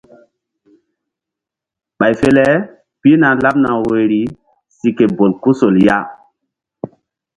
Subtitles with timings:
[1.97, 2.45] Ɓay fe le
[3.01, 3.55] pihna laɓ
[3.87, 4.21] woyri
[4.77, 5.97] si ke bolkusol ya.